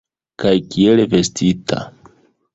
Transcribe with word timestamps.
Kaj 0.43 0.53
kiel 0.75 1.03
vestita! 1.13 1.85